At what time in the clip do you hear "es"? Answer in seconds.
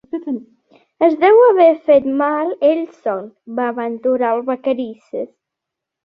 1.07-1.17